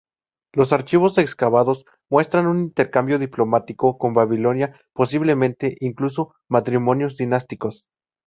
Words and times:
Los 0.53 0.73
archivos 0.73 1.19
excavados 1.19 1.85
muestran 2.09 2.47
un 2.47 2.59
intercambio 2.59 3.19
diplomático 3.19 3.99
con 3.99 4.15
Babilonia, 4.15 4.75
posiblemente, 4.95 5.77
incluso 5.79 6.33
matrimonios 6.49 7.17
dinásticos. 7.17 7.85